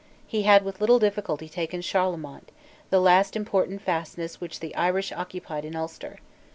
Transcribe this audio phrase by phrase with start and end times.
[0.25, 2.49] He had with little difficulty taken Charlemont,
[2.89, 6.17] the last important fastness which the Irish occupied in Ulster.